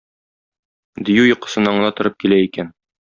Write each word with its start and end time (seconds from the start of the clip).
Дию 1.09 1.27
йокысыннан 1.31 1.77
гына 1.81 1.93
торып 2.01 2.17
килә 2.25 2.41
икән. 2.47 2.77